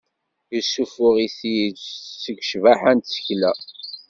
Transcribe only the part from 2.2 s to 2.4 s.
seg